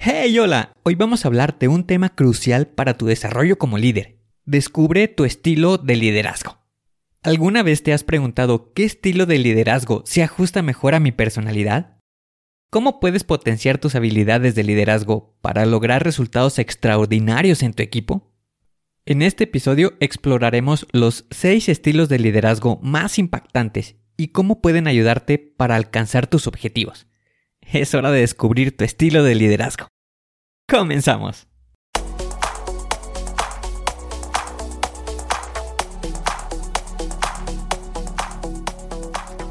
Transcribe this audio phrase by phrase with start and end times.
[0.00, 0.72] Hey, hola.
[0.84, 4.20] Hoy vamos a hablar de un tema crucial para tu desarrollo como líder.
[4.44, 6.58] Descubre tu estilo de liderazgo.
[7.24, 11.98] ¿Alguna vez te has preguntado qué estilo de liderazgo se ajusta mejor a mi personalidad?
[12.70, 18.32] ¿Cómo puedes potenciar tus habilidades de liderazgo para lograr resultados extraordinarios en tu equipo?
[19.04, 25.38] En este episodio exploraremos los 6 estilos de liderazgo más impactantes y cómo pueden ayudarte
[25.38, 27.07] para alcanzar tus objetivos.
[27.70, 29.88] Es hora de descubrir tu estilo de liderazgo.
[30.66, 31.48] Comenzamos.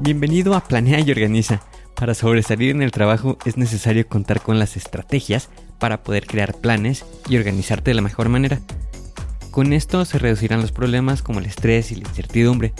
[0.00, 1.62] Bienvenido a Planea y Organiza.
[1.94, 7.04] Para sobresalir en el trabajo es necesario contar con las estrategias para poder crear planes
[7.28, 8.58] y organizarte de la mejor manera.
[9.52, 12.72] Con esto se reducirán los problemas como el estrés y la incertidumbre.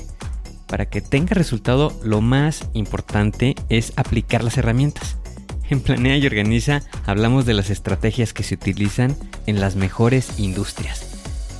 [0.67, 5.20] Para que tenga resultado, lo más importante es aplicar las herramientas.
[5.71, 9.17] En Planea y Organiza hablamos de las estrategias que se utilizan
[9.47, 11.07] en las mejores industrias,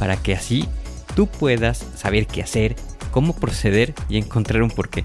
[0.01, 0.69] para que así
[1.15, 2.75] tú puedas saber qué hacer,
[3.13, 5.05] cómo proceder y encontrar un porqué.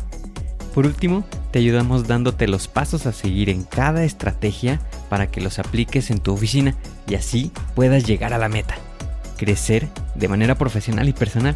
[0.74, 5.60] Por último, te ayudamos dándote los pasos a seguir en cada estrategia para que los
[5.60, 6.76] apliques en tu oficina
[7.08, 8.76] y así puedas llegar a la meta,
[9.38, 11.56] crecer de manera profesional y personal.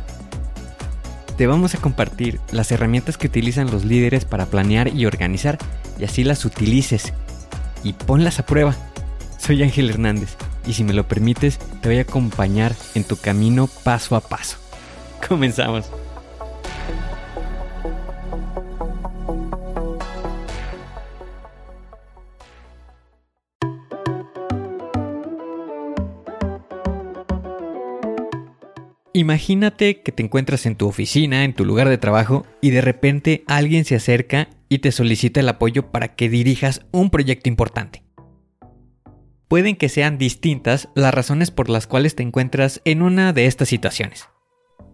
[1.36, 5.58] Te vamos a compartir las herramientas que utilizan los líderes para planear y organizar
[6.00, 7.12] y así las utilices
[7.84, 8.76] y ponlas a prueba.
[9.38, 10.36] Soy Ángel Hernández
[10.66, 14.58] y si me lo permites te voy a acompañar en tu camino paso a paso.
[15.28, 15.90] Comenzamos.
[29.20, 33.44] Imagínate que te encuentras en tu oficina, en tu lugar de trabajo, y de repente
[33.48, 38.04] alguien se acerca y te solicita el apoyo para que dirijas un proyecto importante.
[39.48, 43.68] Pueden que sean distintas las razones por las cuales te encuentras en una de estas
[43.68, 44.30] situaciones.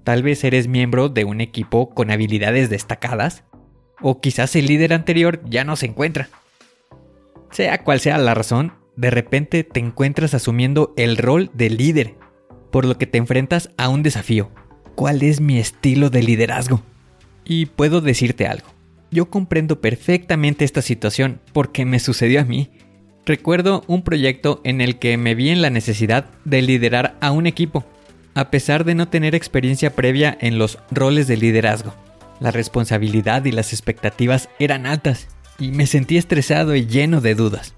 [0.06, 3.44] Tal vez eres miembro de un equipo con habilidades destacadas,
[4.02, 6.30] o quizás el líder anterior ya no se encuentra.
[7.52, 12.16] Sea cual sea la razón, de repente te encuentras asumiendo el rol de líder
[12.72, 14.52] por lo que te enfrentas a un desafío.
[14.96, 16.82] ¿Cuál es mi estilo de liderazgo?
[17.44, 18.75] Y puedo decirte algo.
[19.16, 22.70] Yo comprendo perfectamente esta situación porque me sucedió a mí.
[23.26, 27.48] Recuerdo un proyecto en el que me vi en la necesidad de liderar a un
[27.48, 27.86] equipo,
[28.34, 31.96] a pesar de no tener experiencia previa en los roles de liderazgo.
[32.42, 37.74] La responsabilidad y las expectativas eran altas y me sentí estresado y lleno de dudas.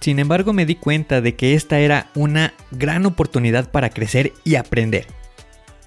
[0.00, 4.54] Sin embargo, me di cuenta de que esta era una gran oportunidad para crecer y
[4.54, 5.06] aprender.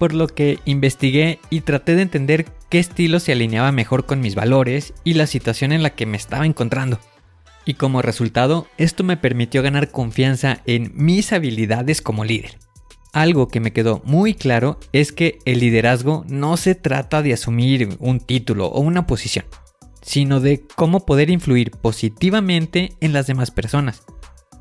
[0.00, 4.34] Por lo que investigué y traté de entender qué estilo se alineaba mejor con mis
[4.34, 6.98] valores y la situación en la que me estaba encontrando.
[7.64, 12.58] Y como resultado, esto me permitió ganar confianza en mis habilidades como líder.
[13.12, 17.90] Algo que me quedó muy claro es que el liderazgo no se trata de asumir
[18.00, 19.44] un título o una posición
[20.02, 24.02] sino de cómo poder influir positivamente en las demás personas,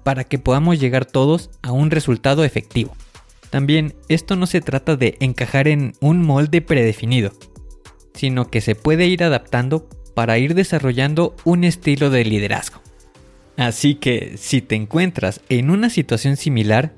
[0.04, 2.96] para que podamos llegar todos a un resultado efectivo.
[3.50, 7.32] También esto no se trata de encajar en un molde predefinido,
[8.14, 12.82] sino que se puede ir adaptando para ir desarrollando un estilo de liderazgo.
[13.58, 16.94] Así que si te encuentras en una situación similar,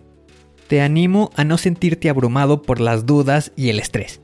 [0.68, 4.22] te animo a no sentirte abrumado por las dudas y el estrés.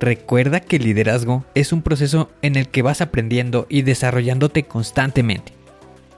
[0.00, 5.52] Recuerda que el liderazgo es un proceso en el que vas aprendiendo y desarrollándote constantemente.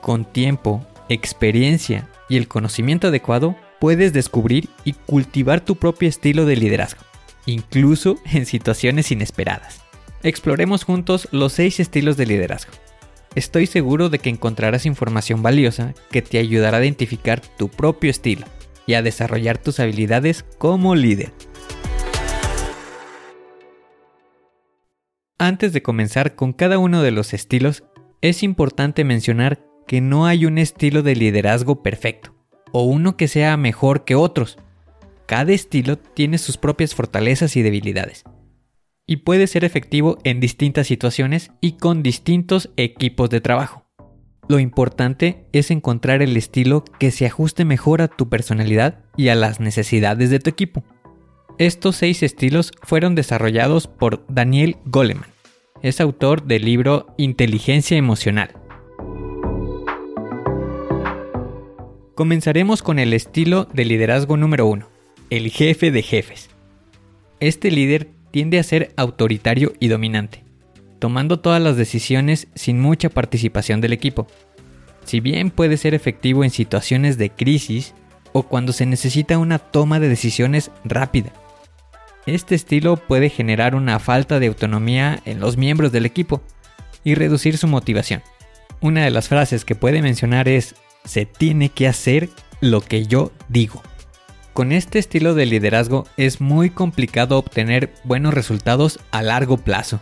[0.00, 6.54] Con tiempo, experiencia y el conocimiento adecuado, puedes descubrir y cultivar tu propio estilo de
[6.54, 7.02] liderazgo,
[7.46, 9.80] incluso en situaciones inesperadas.
[10.22, 12.70] Exploremos juntos los seis estilos de liderazgo.
[13.34, 18.46] Estoy seguro de que encontrarás información valiosa que te ayudará a identificar tu propio estilo
[18.86, 21.32] y a desarrollar tus habilidades como líder.
[25.38, 27.82] Antes de comenzar con cada uno de los estilos,
[28.20, 32.32] es importante mencionar que no hay un estilo de liderazgo perfecto,
[32.72, 34.58] o uno que sea mejor que otros.
[35.26, 38.24] Cada estilo tiene sus propias fortalezas y debilidades,
[39.06, 43.86] y puede ser efectivo en distintas situaciones y con distintos equipos de trabajo.
[44.48, 49.34] Lo importante es encontrar el estilo que se ajuste mejor a tu personalidad y a
[49.34, 50.82] las necesidades de tu equipo.
[51.58, 55.30] Estos seis estilos fueron desarrollados por Daniel Goleman.
[55.82, 58.61] Es autor del libro Inteligencia Emocional.
[62.14, 64.86] Comenzaremos con el estilo de liderazgo número uno,
[65.30, 66.50] el jefe de jefes.
[67.40, 70.44] Este líder tiende a ser autoritario y dominante,
[70.98, 74.26] tomando todas las decisiones sin mucha participación del equipo.
[75.06, 77.94] Si bien puede ser efectivo en situaciones de crisis
[78.32, 81.32] o cuando se necesita una toma de decisiones rápida.
[82.26, 86.42] Este estilo puede generar una falta de autonomía en los miembros del equipo
[87.04, 88.22] y reducir su motivación.
[88.82, 92.28] Una de las frases que puede mencionar es, se tiene que hacer
[92.60, 93.82] lo que yo digo.
[94.52, 100.00] Con este estilo de liderazgo es muy complicado obtener buenos resultados a largo plazo,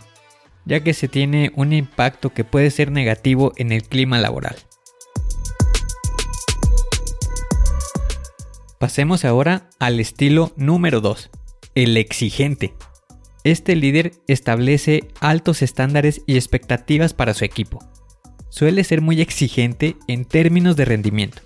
[0.65, 4.57] ya que se tiene un impacto que puede ser negativo en el clima laboral.
[8.77, 11.29] Pasemos ahora al estilo número 2,
[11.75, 12.73] el exigente.
[13.43, 17.79] Este líder establece altos estándares y expectativas para su equipo.
[18.51, 21.41] Suele ser muy exigente en términos de rendimiento.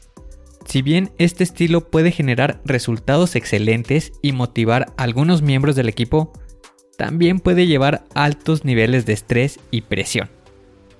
[0.65, 6.33] Si bien este estilo puede generar resultados excelentes y motivar a algunos miembros del equipo,
[6.97, 10.29] también puede llevar altos niveles de estrés y presión.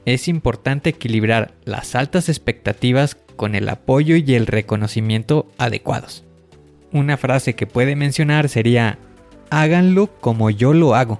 [0.06, 6.24] Es importante equilibrar las altas expectativas con el apoyo y el reconocimiento adecuados.
[6.92, 9.00] Una frase que puede mencionar sería,
[9.50, 11.20] háganlo como yo lo hago.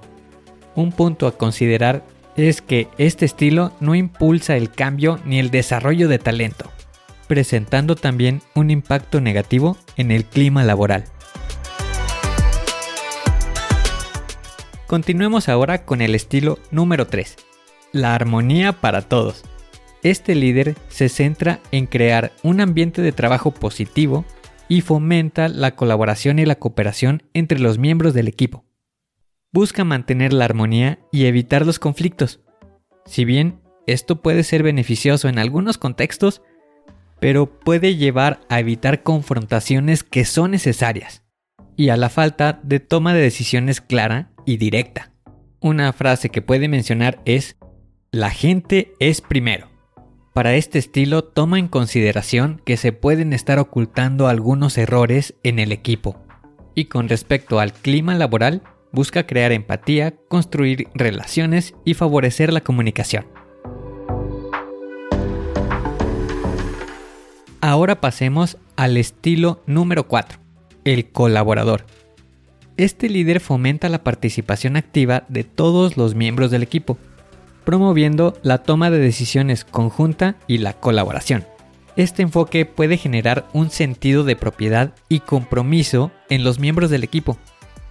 [0.76, 2.06] Un punto a considerar
[2.36, 6.70] es que este estilo no impulsa el cambio ni el desarrollo de talento,
[7.28, 11.06] presentando también un impacto negativo en el clima laboral.
[14.88, 17.38] Continuemos ahora con el estilo número 3,
[17.92, 19.44] la armonía para todos.
[20.04, 24.26] Este líder se centra en crear un ambiente de trabajo positivo
[24.68, 28.66] y fomenta la colaboración y la cooperación entre los miembros del equipo.
[29.56, 32.42] Busca mantener la armonía y evitar los conflictos.
[33.06, 36.42] Si bien esto puede ser beneficioso en algunos contextos,
[37.22, 41.24] pero puede llevar a evitar confrontaciones que son necesarias
[41.78, 45.14] y a la falta de toma de decisiones clara y directa.
[45.62, 47.56] Una frase que puede mencionar es,
[48.12, 49.70] la gente es primero.
[50.34, 55.72] Para este estilo toma en consideración que se pueden estar ocultando algunos errores en el
[55.72, 56.22] equipo.
[56.76, 58.62] Y con respecto al clima laboral,
[58.96, 63.28] busca crear empatía, construir relaciones y favorecer la comunicación.
[67.62, 70.40] Ahora pasemos al estilo número 4,
[70.84, 71.86] el colaborador.
[72.78, 76.98] Este líder fomenta la participación activa de todos los miembros del equipo,
[77.64, 81.46] promoviendo la toma de decisiones conjunta y la colaboración.
[81.96, 87.38] Este enfoque puede generar un sentido de propiedad y compromiso en los miembros del equipo,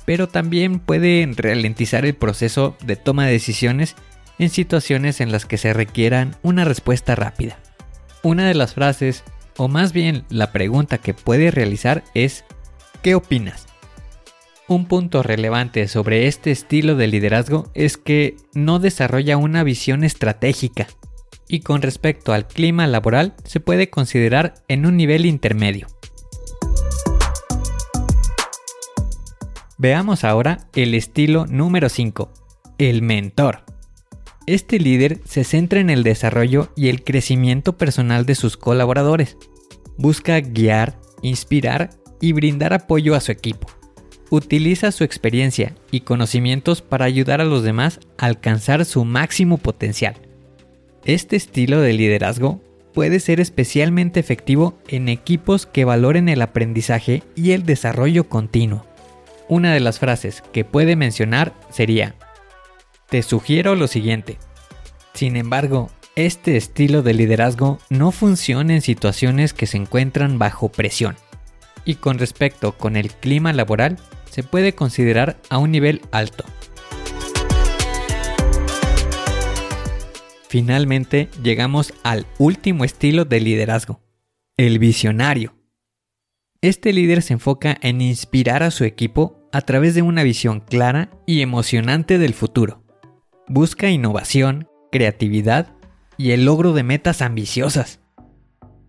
[0.04, 3.96] pero también puede ralentizar el proceso de toma de decisiones
[4.38, 7.58] en situaciones en las que se requieran una respuesta rápida.
[8.22, 9.24] Una de las frases,
[9.56, 12.44] o más bien la pregunta que puede realizar es
[13.02, 13.66] ¿qué opinas?
[14.66, 20.86] Un punto relevante sobre este estilo de liderazgo es que no desarrolla una visión estratégica
[21.48, 25.86] y con respecto al clima laboral se puede considerar en un nivel intermedio.
[29.78, 32.32] Veamos ahora el estilo número 5,
[32.78, 33.64] el mentor.
[34.46, 39.36] Este líder se centra en el desarrollo y el crecimiento personal de sus colaboradores.
[39.96, 41.90] Busca guiar, inspirar
[42.20, 43.68] y brindar apoyo a su equipo
[44.30, 50.14] utiliza su experiencia y conocimientos para ayudar a los demás a alcanzar su máximo potencial.
[51.04, 52.60] Este estilo de liderazgo
[52.92, 58.86] puede ser especialmente efectivo en equipos que valoren el aprendizaje y el desarrollo continuo.
[59.48, 62.14] Una de las frases que puede mencionar sería,
[63.10, 64.38] te sugiero lo siguiente.
[65.12, 71.16] Sin embargo, este estilo de liderazgo no funciona en situaciones que se encuentran bajo presión.
[71.84, 73.98] Y con respecto con el clima laboral,
[74.30, 76.44] se puede considerar a un nivel alto.
[80.48, 84.00] Finalmente llegamos al último estilo de liderazgo,
[84.56, 85.54] el visionario.
[86.64, 91.10] Este líder se enfoca en inspirar a su equipo a través de una visión clara
[91.26, 92.82] y emocionante del futuro.
[93.46, 95.76] Busca innovación, creatividad
[96.16, 98.00] y el logro de metas ambiciosas.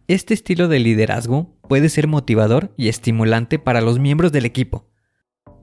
[0.08, 4.90] Este estilo de liderazgo puede ser motivador y estimulante para los miembros del equipo,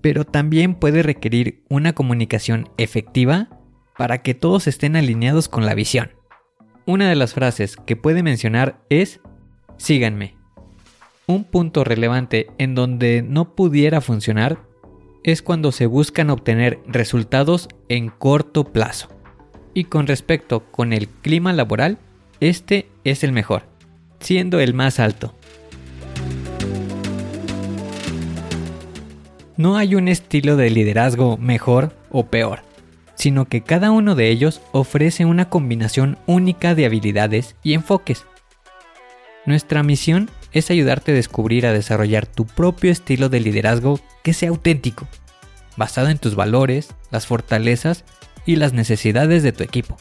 [0.03, 3.59] pero también puede requerir una comunicación efectiva
[3.97, 6.11] para que todos estén alineados con la visión.
[6.85, 9.21] Una de las frases que puede mencionar es
[9.79, 10.42] síganme.
[11.29, 14.59] Un punto relevante en donde no pudiera funcionar
[15.23, 19.09] es cuando se buscan obtener resultados en corto plazo.
[19.73, 21.99] Y con respecto con el clima laboral,
[22.41, 23.63] este es el mejor,
[24.19, 25.33] siendo el más alto.
[29.57, 32.63] No hay un estilo de liderazgo mejor o peor,
[33.15, 38.27] sino que cada uno de ellos ofrece una combinación única de habilidades y enfoques.
[39.47, 44.51] Nuestra misión es ayudarte a descubrir a desarrollar tu propio estilo de liderazgo que sea
[44.51, 45.09] auténtico,
[45.77, 48.05] basado en tus valores, las fortalezas
[48.47, 49.97] y las necesidades de tu equipo.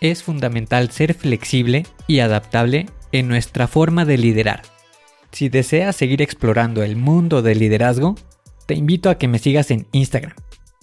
[0.00, 4.62] Es fundamental ser flexible y adaptable en nuestra forma de liderar.
[5.32, 8.14] Si deseas seguir explorando el mundo del liderazgo,
[8.66, 10.34] te invito a que me sigas en Instagram.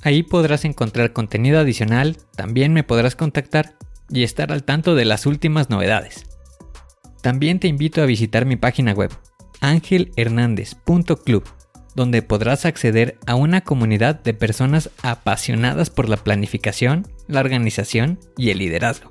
[0.03, 3.75] Ahí podrás encontrar contenido adicional, también me podrás contactar
[4.09, 6.30] y estar al tanto de las últimas novedades.
[7.21, 9.11] También te invito a visitar mi página web,
[9.59, 11.43] angelhernandez.club,
[11.93, 18.49] donde podrás acceder a una comunidad de personas apasionadas por la planificación, la organización y
[18.49, 19.09] el liderazgo.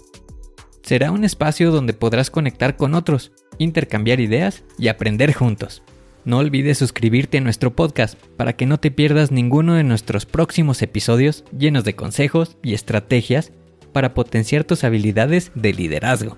[0.83, 5.83] Será un espacio donde podrás conectar con otros, intercambiar ideas y aprender juntos.
[6.25, 10.83] No olvides suscribirte a nuestro podcast para que no te pierdas ninguno de nuestros próximos
[10.83, 13.53] episodios llenos de consejos y estrategias
[13.93, 16.37] para potenciar tus habilidades de liderazgo.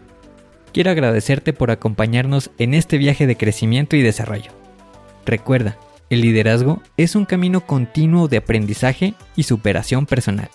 [0.73, 4.52] Quiero agradecerte por acompañarnos en este viaje de crecimiento y desarrollo.
[5.26, 10.50] Recuerda, el liderazgo es un camino continuo de aprendizaje y superación personal.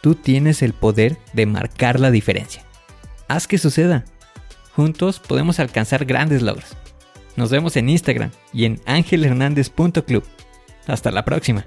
[0.00, 2.62] Tú tienes el poder de marcar la diferencia.
[3.26, 4.04] Haz que suceda.
[4.74, 6.76] Juntos podemos alcanzar grandes logros.
[7.34, 10.24] Nos vemos en Instagram y en angelhernandez.club.
[10.86, 11.66] Hasta la próxima.